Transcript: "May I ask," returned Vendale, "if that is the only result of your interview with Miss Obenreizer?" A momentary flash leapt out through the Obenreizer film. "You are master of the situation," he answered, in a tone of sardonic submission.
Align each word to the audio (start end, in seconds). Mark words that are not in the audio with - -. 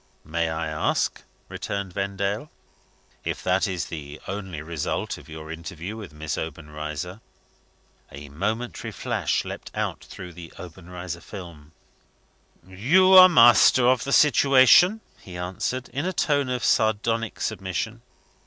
"May 0.25 0.49
I 0.49 0.65
ask," 0.67 1.21
returned 1.47 1.93
Vendale, 1.93 2.49
"if 3.23 3.43
that 3.43 3.67
is 3.67 3.85
the 3.85 4.19
only 4.27 4.59
result 4.63 5.19
of 5.19 5.29
your 5.29 5.51
interview 5.51 5.95
with 5.95 6.11
Miss 6.11 6.39
Obenreizer?" 6.39 7.21
A 8.11 8.29
momentary 8.29 8.91
flash 8.91 9.45
leapt 9.45 9.69
out 9.75 10.03
through 10.05 10.33
the 10.33 10.51
Obenreizer 10.57 11.21
film. 11.21 11.71
"You 12.65 13.13
are 13.13 13.29
master 13.29 13.85
of 13.87 14.03
the 14.03 14.11
situation," 14.11 15.01
he 15.19 15.37
answered, 15.37 15.87
in 15.89 16.07
a 16.07 16.13
tone 16.13 16.49
of 16.49 16.63
sardonic 16.63 17.39
submission. 17.39 18.01